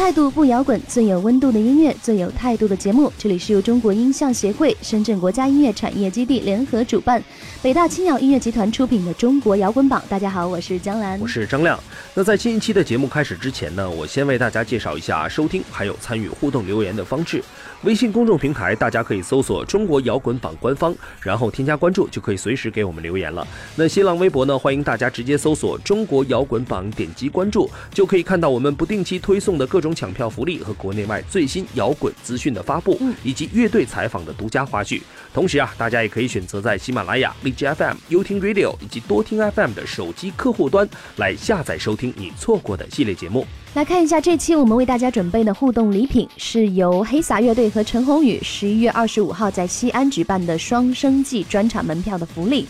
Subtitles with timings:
[0.00, 3.12] 态度不摇滚，最有温度的音乐，最有态度的节目。
[3.18, 7.22] 这里是由中国音像协会、深圳国家音乐产业基地联合主办，
[7.60, 10.02] 北大青鸟音乐集团出品的中国摇滚榜。
[10.08, 11.78] 大家好，我是江兰，我是张亮。
[12.14, 17.44] 那在新一期的节目开始之前呢，我先为大家介绍一下收听还有参与互动留言的方式。
[17.84, 23.46] 微信公众平台大家可以搜索“中国摇滚榜”官方，然后添加关注，就可以随时给我们留言了。
[23.74, 35.00] 那新浪微博呢，欢迎大家直接搜索“中国摇滚榜”，点击关注，就可以看到我们不定期推送的各种抢票福利和国内外最新摇滚资讯的发布，以及乐队采访的独家花絮。
[35.32, 40.86] 同时啊，大家也可以选择在喜马拉雅、荔枝 FM、优听 Radio 以及多听 FM 的手机客户端
[41.16, 43.46] 来下载收听你错过的系列节目。
[43.72, 52.66] 来看一下这期我们为大家准备的互动礼品，是由黑撒乐队和陈鸿宇十一月二十五号在西安举办的双生记专场门票的福利。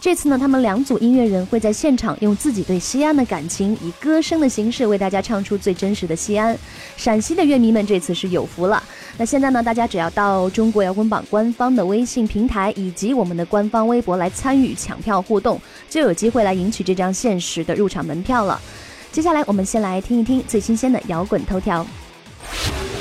[0.00, 6.56] 这次呢，他们两组音乐人会在现场用自己对西安的感情，以歌声的形式为大家唱出最真实的西安。
[6.96, 8.80] 陕西的乐迷们这次是有福了。
[9.16, 15.60] 那现在呢，大家只要到中国摇滚榜官方的微信平台以及我们的官方微博来参与抢票互动，
[15.90, 18.60] 就有机会来赢取这张限时的入场门票了。
[19.14, 21.86] 接下来，我们先来听一听最新鲜的摇滚头条。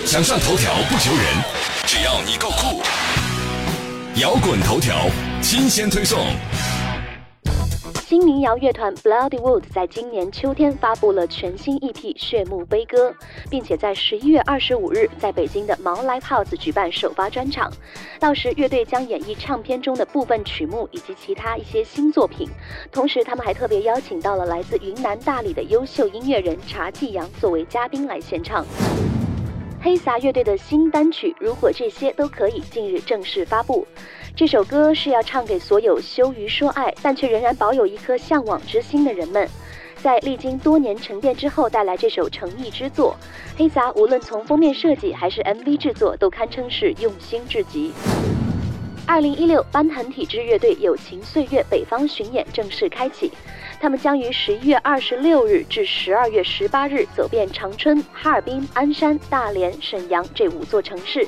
[0.06, 1.24] 想上头条不求人，
[1.88, 2.84] 只要你够酷。
[4.22, 5.07] 摇滚头条
[5.41, 6.19] 新鲜推送。
[8.13, 13.09] 新民谣乐团 Bloody Wood 在今年秋天发布了全新 EP《血幕悲歌》，
[13.50, 17.74] 并且在十一月二十五日在北京的毛 Live House 举办首发专场。
[18.19, 22.47] 到时，乐队将演绎唱片中的部分曲目以及其他一些新作品。
[22.91, 28.63] 同时，他们还特别邀请到了来自云南大理的优秀音乐人查继阳作为嘉宾来献唱。
[29.81, 33.88] 黑撒乐队的新单曲《如果这些都可以》近日正式发布。
[34.35, 39.47] 这首歌是要唱给所有羞于说爱，但却仍然保有一颗向往之心的人们。
[40.01, 43.16] 在历经多年沉淀之后，带来这首诚意之作。
[43.55, 47.94] 黑撒无论从封面设计还是 MV 制作，都堪称是用心至极。
[49.05, 53.31] 二零一六，斑痕体质乐队《友情岁月》北方巡演正式开启，
[53.79, 61.19] 他们将于十一月二十六日至十二月十八日走遍长春、哈尔滨、鞍山、大连、沈阳这五座城市。《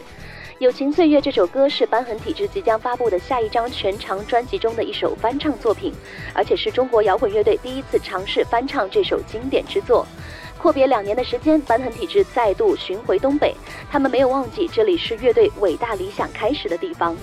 [0.60, 5.92] 友情岁月》这首歌是瘢痕体质即将发布的下一张全长专辑中的一首翻唱作品，
[6.34, 10.08] 而且是中国摇滚乐队第一次尝试翻唱这首经典之作。
[10.58, 13.54] 阔别两年的时间，瘢痕体质再度巡回东北，
[13.92, 17.14] 他们没有忘记这里是乐队伟大理想开始的地方。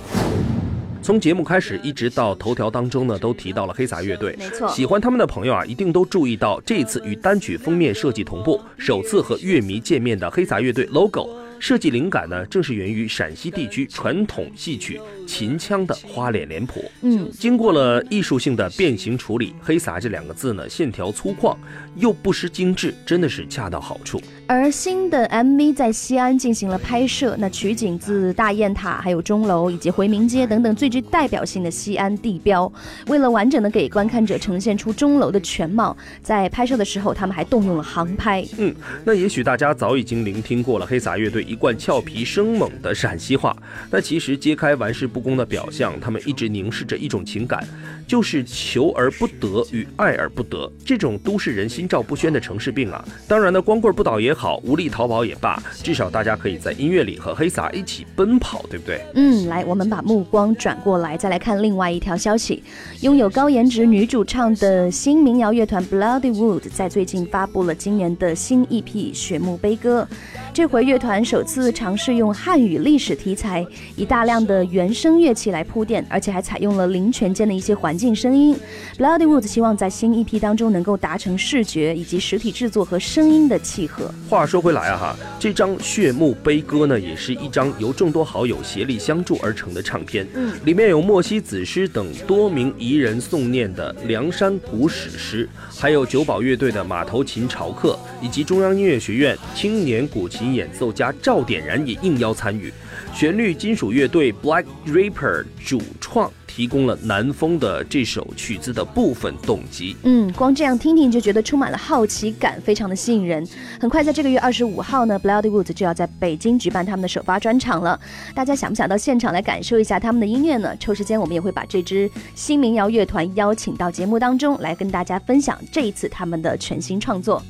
[1.01, 4.37] 从节目开始一直到头条当中呢，都提到了黑撒乐队。
[4.39, 11.31] 没错，喜欢他们的朋友啊，一定都注意到这一次与单曲封面设计同步，首次和乐迷见面的黑撒乐队 logo。
[11.63, 16.91] 设计灵感呢，正是源于陕西地区传统戏曲秦腔的花脸脸谱。
[17.03, 21.57] 嗯，经过了艺术性的变形处理，“黑撒”这两个字呢，线条粗犷
[21.97, 24.21] 又不失精致，真的是恰到好处。
[24.47, 32.71] 而新的 MV 在西安进行了拍摄，那取景自大雁塔、还有钟楼以及回民街等等最具代表性的西安地标。
[33.07, 38.45] 为了完整的给观看者呈现出钟楼的全貌，在拍摄的时候，他们还动用了航拍。
[38.59, 38.75] 嗯，
[39.05, 41.43] 那也许大家早已经聆听过了黑撒乐队。
[41.43, 43.57] 一贯俏皮生猛的陕西话，
[43.91, 47.67] 那其实揭开玩世不恭的表象，他们一直凝视着一种情感，
[48.07, 53.05] 就是求而不得与爱而不得这种都市人心心照不宣的城市病啊。
[53.27, 59.05] 当然呢，光棍不倒也好，无力逃跑也罢，至少大家可以在音乐里和黑撒一起奔跑，对不对？
[59.15, 62.63] 嗯，来，我们把目光转过来，再来看另外一条消息。
[63.01, 70.07] 拥有高颜值女主唱的新民谣乐团 Bloody Wood 在最近发布了今年的新 EP《雪幕悲歌》。
[70.55, 78.55] 这回乐团首次尝试用汉语历史题材，以大量的原声乐器来铺垫，而且还采用了林泉间的一些环境声音。
[78.99, 84.13] Bloodywood 希望在新 EP 当中能够达成视觉以及实体制作和声音的契合。
[84.29, 90.27] 话说回来啊哈，这张血幕悲歌呢，也是一张由众多好友协力相助而成的唱片。
[90.35, 100.43] 嗯，里面有莫西子诗等多名彝人诵念的梁山古史诗，还有九宝乐队的马头琴潮客，以及中央音乐学院青年古琴。
[100.53, 102.71] 演奏家赵点燃也应邀参与，
[103.15, 106.31] 旋律金属乐队 Black Reaper 主创。
[106.55, 109.97] 提供了南风的这首曲子的部分动机。
[110.03, 113.47] 嗯，光这样听听就觉得充满了好奇感，非常的吸引人。
[113.81, 117.99] 很快在这个月二十五号呢，Bloody Woods 就要在北京举办他们的首发专场了。
[118.35, 120.77] 大家想不想到现场来感受一下他们的音乐呢？
[120.79, 127.43] 抽时间我们也会把这支新民谣乐团邀请到节目当中来跟大家分享这一次他们的全新创作。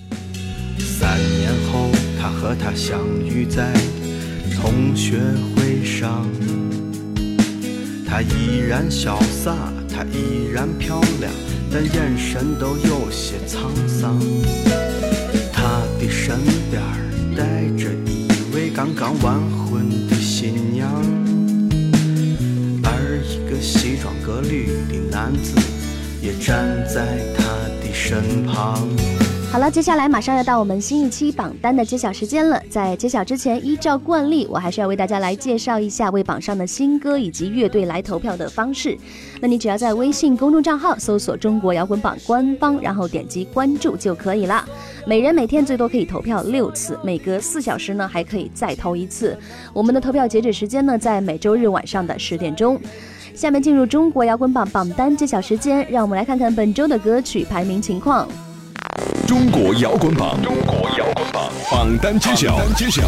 [0.78, 1.90] 三年后，
[2.20, 3.72] 他和他相遇在
[4.54, 5.18] 同学
[5.56, 6.24] 会上，
[8.12, 9.56] 她依然潇洒，
[9.88, 11.32] 她依然漂亮，
[11.72, 14.20] 但眼神都有些沧桑。
[15.50, 16.38] 她的身
[16.70, 16.82] 边
[17.34, 20.92] 带着一位刚刚完婚的新娘，
[22.84, 25.58] 而一个西装革履的男子
[26.20, 27.44] 也站在她
[27.80, 28.86] 的身旁。
[29.52, 32.58] 好了，接下来马上要到我们新一期榜单的揭晓时间了。
[32.70, 38.96] 在揭晓之前，依照惯例，我还是要为大家来介绍一下为榜上的新歌以及乐队来投票的方式。
[39.42, 44.64] 那你只要在微信公众账号搜索“中国摇滚榜”官方，然后点击关注就可以了。
[45.06, 49.36] 每人每天最多可以投票六次，每隔四小时呢还可以再投一次。
[49.74, 52.80] 我们的投票截止时间呢在每周日晚上的十点钟。
[53.34, 58.26] 下面进入中国摇滚榜榜单揭晓时间，让我们来看看本周的歌曲排名情况。
[59.26, 63.02] 中国摇滚榜，中国摇滚榜榜单揭晓，榜单揭晓。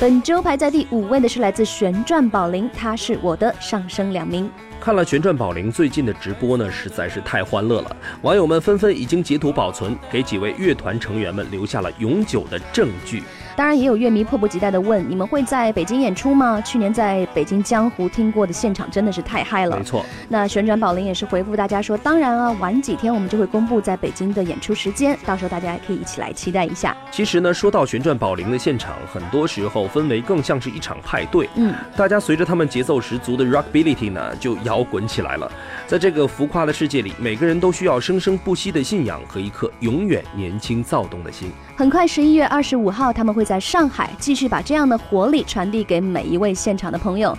[0.00, 4.50] 本周排在第五位的是来自旋转宝铃，他是我的上升两名。
[4.80, 7.96] 看了旋转宝铃最近的直播呢，实在是太欢乐了。
[8.22, 13.24] 网友们纷纷已经截图保存，给几位乐团成员们留下了永久的证据。
[13.58, 16.60] 当然，也有乐迷迫不及待地问：你们会在北京演出吗？
[16.60, 19.76] 去年在北京江湖听过的现场真的是太嗨了。
[19.76, 26.96] 没错，那旋转宝林也是回复大家说：当然啊，晚几天我们就会公布在北京的演出时间，到时候大家也可以一起来期待一下。
[27.10, 31.50] 其实呢，说到旋转宝林的现场，很多时候氛围更像是一场派对。
[31.56, 35.50] 嗯，大家随着他们节奏十足的 rockability 呢，就摇滚起来了。
[35.84, 41.50] 在这个浮夸的世界里，每个人都需要生生不息的信仰和一颗永远年轻躁动的心。
[41.76, 47.34] 很快，十一月二十五号，他们会在上海继续把这样的活力传递给每一位现场的朋友。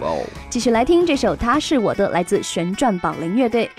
[0.49, 3.69] 继续来听这首《他是我的》，来自旋转宝铃乐队。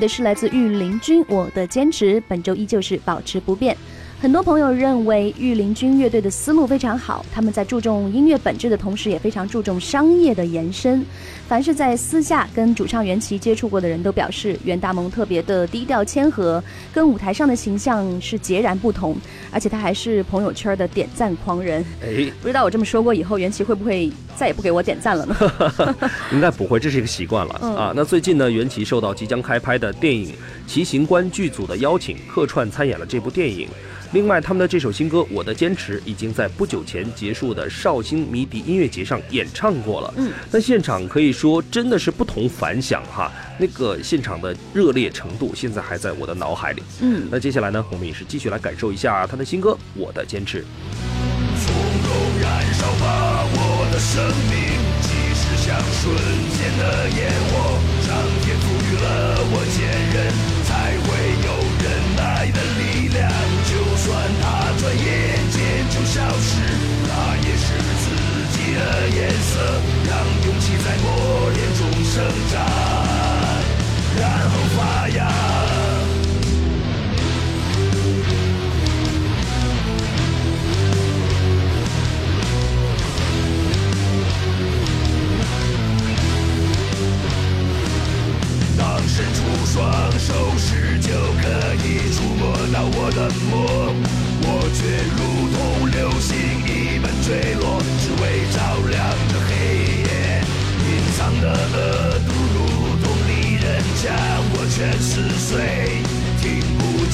[0.00, 2.20] 的是来自御林军，《我的坚持》。
[2.26, 3.76] 本周依旧是保持不变。
[4.20, 11.04] 很多朋友认为御林军乐队的思路非常好，他们在注重音乐本质的同时，也非常注重商业的延伸。
[11.50, 19.16] 凡是在私下跟主唱袁奇接触过的人都表示，袁大萌特别的低调谦和，跟舞台上的形象是截然不同。
[19.50, 21.84] 而且他还是朋友圈的点赞狂人。
[22.04, 25.36] 哎，不知道我这么说过以后，袁奇会不会再也不给我点赞了呢？
[26.32, 27.92] 应该不会，这是一个习惯了、嗯啊。
[27.96, 30.28] 那最近呢，袁奇受到即将开拍的电影
[30.68, 33.66] 《骑行官》剧组的邀请，客串参演了这部电影。
[34.12, 40.12] 另外，他们的这首新歌《我的坚持》已经在不久前结束的绍兴迷笛音乐节上演唱过了。
[40.16, 46.82] 嗯，那现场可以说真的是不同凡响哈，那个现场的热烈程度现在还在我的脑海里。
[47.00, 50.62] 嗯，那接下来呢，我们也是继续来感受一下他的新歌《我的坚持》。
[51.62, 54.58] 从容燃烧吧我的生命，
[55.06, 56.10] 即使像瞬
[56.58, 58.10] 间的烟火，上
[58.42, 59.38] 天赋予了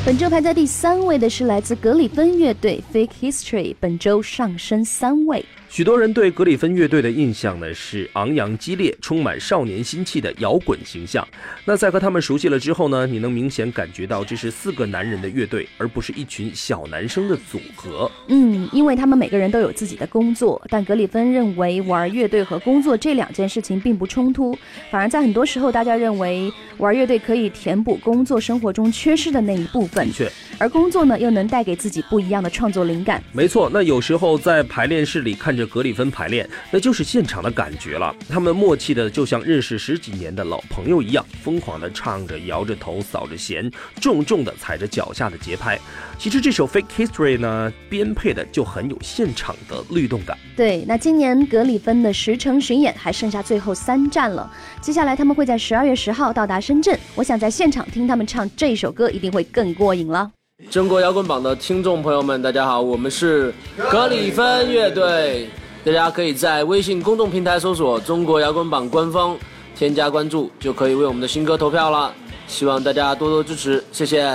[0.04, 5.44] 本周排在第三位的是来自格里芬乐队 Fake History，本周上升三位。
[5.70, 11.26] 许多人对格里芬乐队的印象呢是昂扬激烈、充满少年心气的摇滚形象。
[11.66, 18.10] 那在和他们熟悉了之后呢，你能明显感觉到这是四个男人的乐队，而不是一群小男生的组合。
[18.28, 24.56] 嗯，因为他们每个人都有自己的工作，但格里芬认为玩乐队和工作这两件事情并不冲突，
[24.90, 33.22] 反而在很多时候，大家认为玩乐队可以填补工作生活中缺失的那一部分，的确，而工作呢又能带给自己不一样的创作灵感。
[33.32, 33.68] 没错。
[33.70, 38.14] 那有时候在排练室里看着格里芬排练，那就是现场的感觉了。
[38.28, 45.78] 他们默契的就像认识十几年的老朋友一样，疯狂的唱着，摇着头，扫着弦，重重的踩着脚下的节拍。
[46.16, 50.38] 其实这首 Fake History 呢，编配的就很有现场的律动感。
[50.56, 54.50] 对，那今年格里芬的十城巡演还剩下最后三站了，
[54.80, 56.98] 接下来他们会在十二月十号到达深圳。
[57.14, 60.30] 我想在现场听他们唱这首歌，一定会更过瘾了。
[60.72, 63.54] 中国摇滚榜的听众朋友们，大家好，我们是
[63.88, 65.48] 格里芬乐队。
[65.84, 69.38] 大家可以在微信公众平台搜索“中国摇滚榜”官方，
[69.76, 72.12] 添加关注，就可以为我们的新歌投票了。
[72.48, 74.28] 希望大家多多支持，谢谢。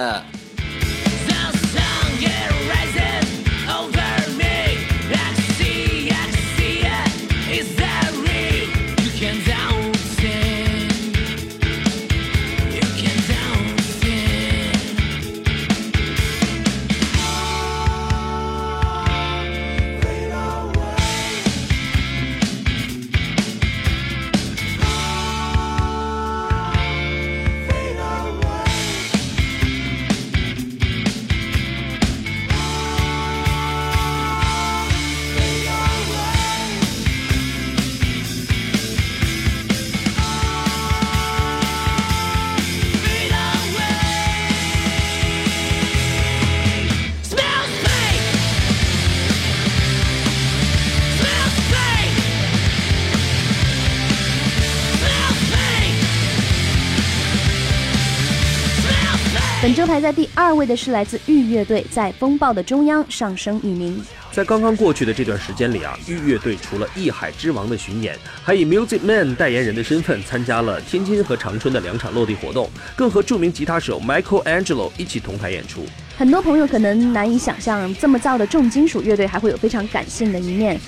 [59.83, 64.01] 周排在第二位的是来自玉乐队，在风暴的中央上升一名。
[64.31, 75.85] 在刚刚过去的这段时间里啊，玉乐队除了艺海之王的巡演，还以 Music Man 代言人的身份参加了天津和长春的两场落地活动，更和著名吉他手 Michael Angelo 一起同台演出。
[76.17, 80.79] 很多朋友可能难以想象，这么燥的重金属乐队还会有非常感性的一面。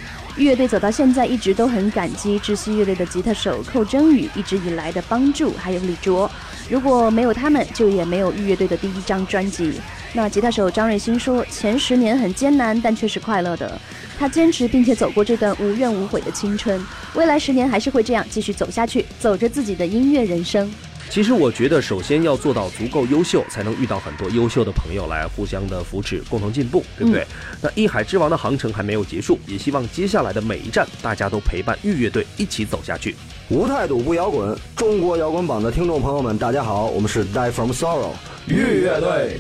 [0.44, 6.30] 乐队走到现在，一直都很感激窒息乐队的吉他手寇真宇一直以来的帮助，还有李卓。
[6.70, 9.80] 如果没有他们，就也没有玉乐队的第一张专辑。
[10.14, 13.80] 那吉他手张瑞兴说，前十年很艰难，但却是快乐的。
[14.18, 16.82] 他坚持并且走过这段无怨无悔的青春，
[17.14, 20.70] 未来十年还是会这样继续走下去，走着自己的音乐人生。
[21.10, 27.26] 其实我觉得，首先要做到足够优秀，才能遇到很多优秀的朋友来互相的扶持，共同进步，对不对？
[27.62, 33.16] 那一海之王的航程还没有结束，也希望接下来的每一站，大家都陪伴玉乐队一起走下去。
[33.50, 38.12] 无态度不摇滚，中国摇滚榜的听众朋友们，大家好，我们是 Die From Sorrow
[38.48, 39.40] 玉乐队。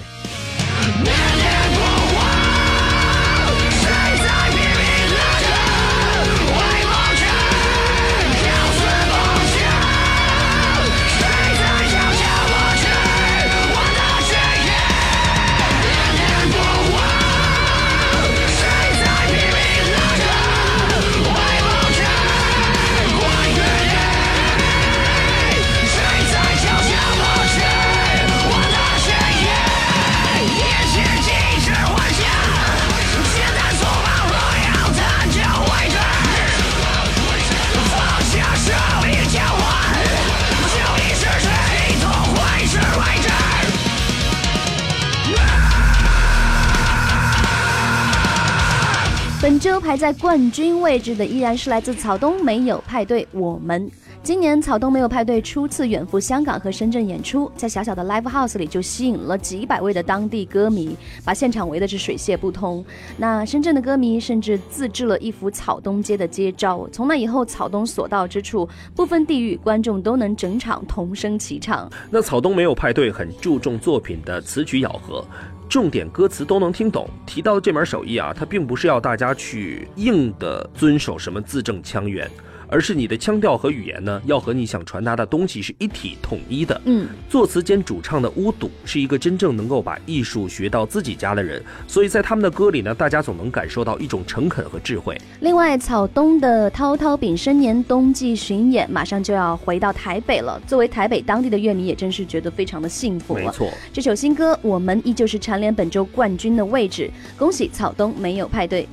[49.65, 53.27] 本周排在冠军位置的依然是来自草东没有派对。
[53.31, 53.89] 我们
[54.21, 62.85] 今年草东没有派对初次远赴香港和深圳演出，在小小的 live house 里就吸引了几百位的当地歌迷，把现场围的是水泄不通。
[63.17, 71.91] 那深圳的歌迷甚至自制了一幅草东街的街招，从那以后，草东所到之处，不分地域，观众都能整场同声齐唱。
[72.11, 75.25] 那草东没有派对很注重作品的词曲咬合。
[75.69, 77.09] 重点歌词都能听懂。
[77.25, 82.29] 提到这门手艺啊，它并不是要大家去硬的遵守什么字正腔圆，
[82.75, 86.81] 而而是你的腔调和语言呢，要和你想传达的东西是一体统一的。
[86.83, 95.17] 嗯，作词兼主唱的巫笃是一个真正能够把艺术学到自己家的人，所以在他们的歌里呢，大家总能感受到一种诚恳和智慧。
[95.39, 100.61] 另外，草东的涛涛丙申年冬季巡演马上就要回到台北了。
[100.67, 103.35] 作为台北当地的乐迷，也真是觉得非常的幸福。
[103.35, 107.09] 没错，这首新歌《我们》依旧是蝉联本周冠军的位置。
[107.37, 108.85] 恭喜草东没有派对。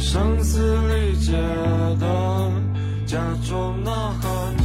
[0.00, 2.52] 声嘶力竭的
[3.06, 3.90] 假装呐
[4.22, 4.59] 喊，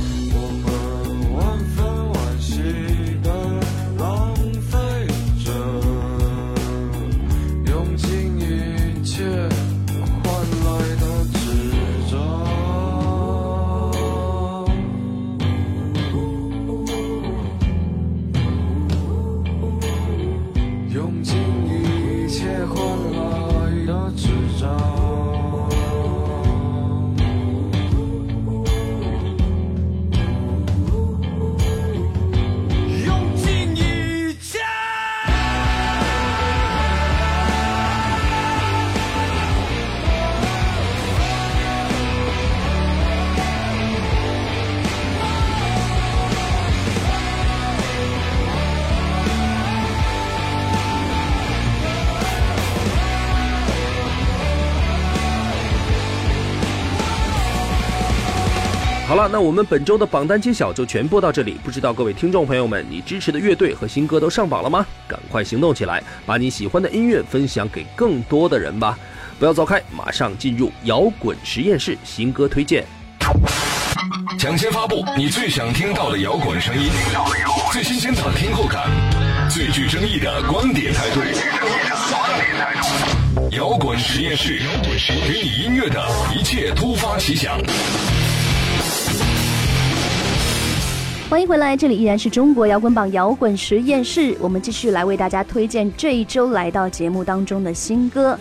[59.15, 61.55] 好了，那我们本周的榜单揭晓就全播到这里。
[61.63, 64.86] 不知道各位听众朋友们，你支持的乐队和新歌都上榜了吗？
[65.07, 69.00] 赶快行动起来，把你喜欢的音乐分享给更多的人吧！
[69.39, 72.84] 不要走开，马上进入摇滚实验室新歌推荐。
[74.38, 76.89] 抢先发布你最想听到的摇滚声音，
[77.72, 78.89] 最新鲜的听后感，
[79.50, 81.22] 最具争议的观点态度。
[83.51, 84.62] 摇滚实验室，
[85.25, 86.05] 给你音乐的
[86.38, 87.57] 一切突发奇想。
[91.27, 98.38] 欢迎回来，这里依然是中国摇滚榜摇滚实验室，我们继续来为大家推荐这一周来到节目当中的新歌。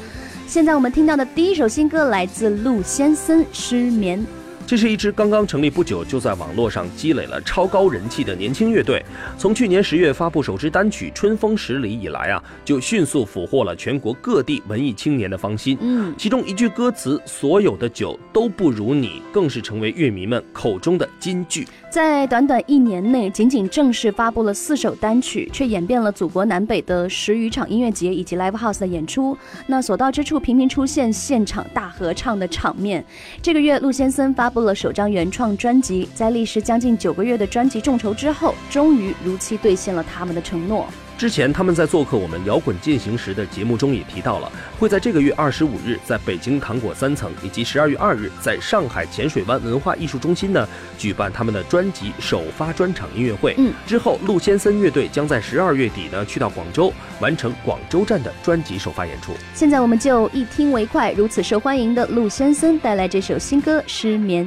[0.47, 4.20] 现在我们听到的第一首新歌来自陆先生，《失眠》。
[4.66, 9.05] 这是一支刚刚成立不久就在网络上积累了超高人气的年轻乐队。
[9.37, 15.77] 从去年十月发布首支单曲《春风十里》以来啊，就迅速俘获了全国各地文艺青年的芳心。
[15.83, 21.68] 嗯，其中一句歌词“所有的酒都不如你”，更是成为乐迷们口中的金句。
[21.90, 29.37] 在短短一年内，仅仅正式发布了四首单曲，却演变了祖国南北的十余场音乐节以及 live house 的演出。
[29.66, 33.05] 那所到之处，频频出现现场大合唱的场面。
[33.42, 40.87] 这个月，陆先生发布了首张原创专辑，在历时将近九个月的专辑众筹之后，终于如期兑现了他们的承诺。
[41.16, 53.55] 之前他们在做客我们摇滚进行时的节目中也提到了，会在这个月二十五日在北京糖果三层，以及十二月二日在上海浅水湾文化艺术中心呢举办他们的专辑首发专场音乐会。
[53.59, 59.33] 嗯，之后陆先森乐队将在十二月底呢去到广州完成广州站的专辑首发演出。
[59.55, 64.44] 现在我们就一听为快，如此受欢迎的陆先森带来这首新歌《失眠》。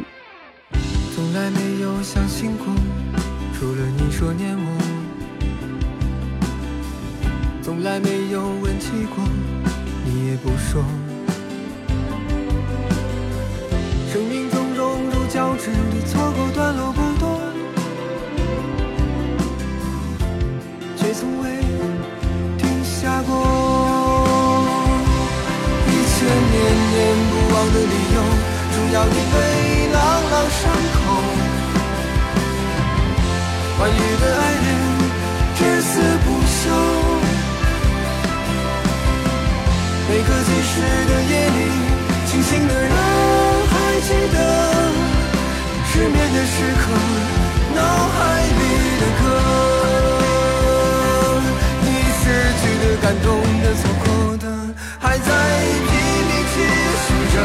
[1.16, 2.68] 从来没有相信过，
[3.58, 4.67] 除了你说念我，
[7.88, 9.24] 来没有问起过，
[10.04, 10.84] 你也不说。
[14.12, 17.40] 生命中融入交织的错过段落不多，
[20.98, 21.62] 却从未
[22.58, 23.32] 停下过。
[25.88, 26.56] 一千年
[26.92, 26.96] 念
[27.32, 28.18] 不忘的理由，
[28.76, 29.36] 重要的被
[29.94, 29.98] 朗
[30.30, 30.36] 朗
[40.78, 41.60] 逝的夜里，
[42.28, 42.92] 清醒的人
[43.72, 43.74] 还
[44.08, 44.38] 记得
[45.90, 46.84] 失眠的时刻，
[47.76, 47.82] 脑
[48.14, 48.18] 海
[48.60, 48.62] 里
[49.02, 49.22] 的歌。
[51.82, 51.86] 你
[52.20, 52.22] 失
[52.60, 53.26] 去的、感动
[53.64, 54.06] 的、错过
[54.38, 54.46] 的，
[55.00, 55.30] 还在
[55.88, 55.92] 拼
[56.30, 56.56] 命继
[57.04, 57.36] 续着，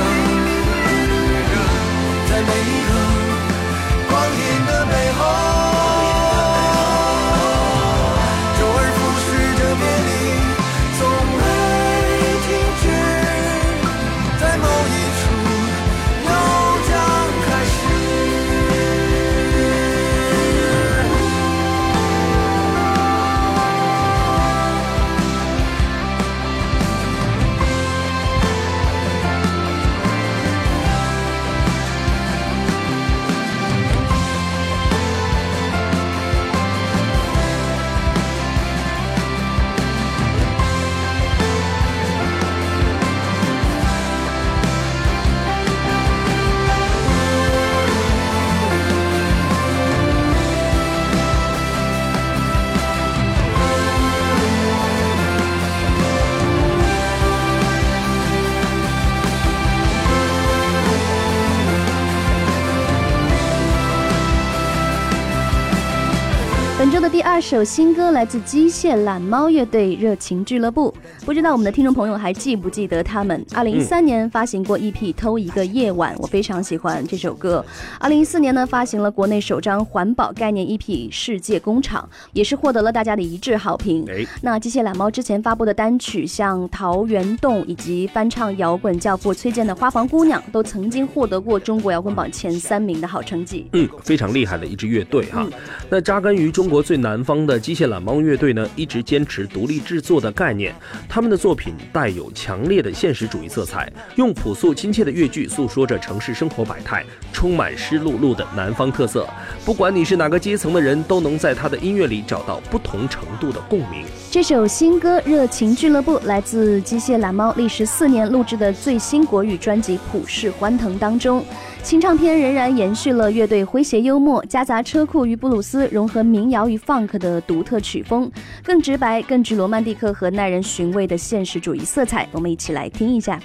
[66.78, 70.92] 本周的第二首新歌来自机械懒猫乐队《热情俱乐部》，
[71.24, 73.44] 不知道我们的听众朋友还记不记得他们？
[73.54, 77.64] 二零一三年发行过 EP《偷一个夜晚》，我非常喜欢这首歌。
[78.00, 80.80] 二零一四年呢，发行了国内首张环保概念 EP
[81.10, 84.04] 《世界工厂》，也是获得了大家的一致好评。
[84.08, 93.68] 哎，那机械懒猫之前发布的单曲，像《桃源洞》以及翻唱摇滚教父崔健的《花房姑娘》，都曾经获得过中国摇滚榜前三名的好成绩。
[93.74, 95.46] 嗯，非常厉害的一支乐队哈。
[95.88, 100.74] 那扎根于中国最南方的机械懒猫乐队呢，一直坚持独立制作的概念。
[101.06, 109.28] 他们的作品带有强烈的现实主义色彩，用朴素亲切的乐句诉说着城市生活百态，充满湿漉漉的南方特色。
[109.66, 114.06] 不管你是哪个阶层的人，都能在他的音乐里找到不同程度的共鸣。
[114.30, 121.44] 这首新歌《热情俱乐部》来自机械懒猫历时四年录制的最新国语专辑《普世欢腾》当中。
[121.82, 128.30] 新唱片仍然延续了乐队诙谐幽默、夹杂车库与布鲁斯、融合民谣与 funk 的独特曲风，
[128.62, 132.28] 更直白、更具罗曼蒂克和耐人寻味的现实主义色彩。
[132.30, 133.40] 我们一起来听一下。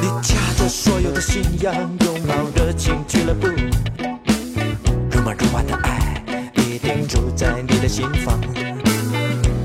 [0.00, 6.22] 你夹着所有的信仰，拥抱热情俱乐部，柔软柔软的爱
[6.56, 8.38] 一定住在你的心房。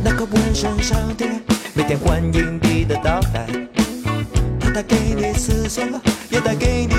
[0.03, 1.25] 那个纹身上的
[1.73, 3.47] 每天欢迎你的到来，
[4.59, 5.83] 它带给你思索，
[6.29, 6.90] 也带给你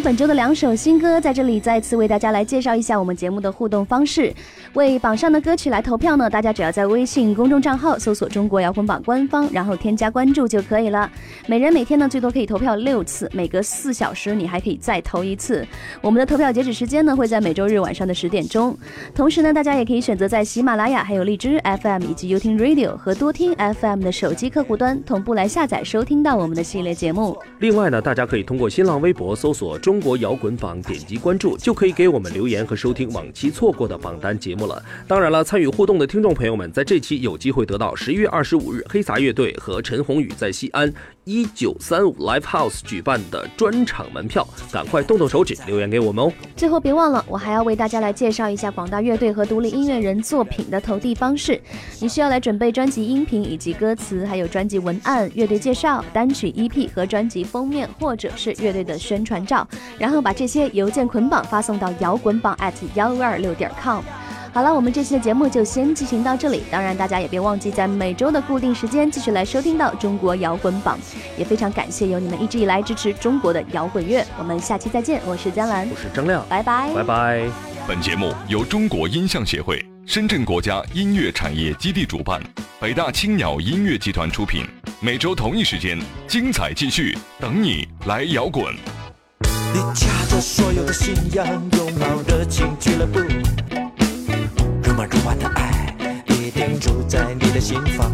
[0.00, 4.32] 本周的两首新歌，在这里再次为大家来介绍一下我们节目的互动方式。
[4.74, 11.10] 为榜上的歌曲来投票呢，大家只要在微信公众账号搜索“中国摇滚榜”官方，然后添加关注就可以了。
[11.48, 15.66] 每人每天呢最多可以投票六次，每隔四小时你还可以再投一次。
[16.00, 18.76] 我们的投票截止时间呢会在每周日晚上的十点钟。
[19.14, 27.36] 同时呢，大家也可以选择在喜马拉雅、还有荔枝 FM 以及 YouTube Radio 和多听 FM 的手机客户端同步来下载收听到我们的系列节目。
[27.58, 34.84] 另外呢，大家可以通过新浪微博搜索“中国摇滚榜”，点击关注，就可以给我们留言和收听往期错过的榜单节目了。
[35.06, 40.92] 当然了，参与互动的听众朋友们，在这期有机会得到十一月二十五日黑撒乐队和陈鸿宇在西安
[41.24, 46.30] 一九三五 Live House 举办的专场门票，赶快动动手指留言给我们哦。
[46.54, 51.58] 最后别忘了，我还要为大家来介绍一下广大乐队和独立音乐人作品的投递方式。
[51.98, 59.66] 你需要来准备专辑音频以及歌词，还有专辑文案、乐队介绍、单曲 EP 和专辑封面，或者是乐队的宣传照，
[59.98, 64.02] 然后把这些邮件捆绑发送到摇滚榜 at 幺二六点 com。
[64.50, 66.64] 好了，我们这期的节目就先进行到这里。
[66.70, 70.98] 当然，大家也别忘记在每周的固定时间继续来收听到中国摇滚榜。
[71.36, 74.26] 也非常感谢有你们一直以来支持中国的摇滚乐。
[74.38, 77.42] 我们下期再见，我是江兰，我是张亮，拜拜，拜拜。
[77.86, 82.42] 本节目由中国音像协会、深圳国家音乐产业基地主办，
[82.80, 84.64] 北大青鸟音乐集团出品。
[85.00, 88.74] 每周同一时间，精彩继续，等你来摇滚。
[89.72, 93.18] 你掐着所有的信仰，拥抱热情俱乐部，
[94.82, 95.94] 如梦如幻的爱，
[96.26, 98.12] 一定住在你的心房。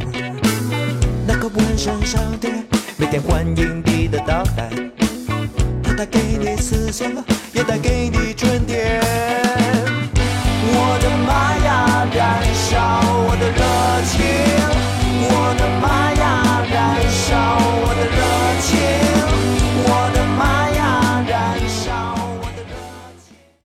[1.26, 2.64] 那个纹身商店，
[2.96, 4.70] 每天欢迎你的到来，
[5.82, 7.10] 它带给你思想，
[7.52, 9.00] 也带给你春天。
[10.76, 12.72] 我的妈呀，燃烧
[13.26, 13.60] 我的热
[14.10, 14.18] 情，
[15.28, 16.13] 我的妈呀。